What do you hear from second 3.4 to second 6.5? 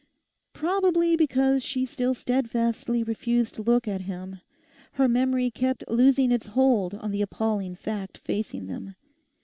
to look at him, her memory kept losing its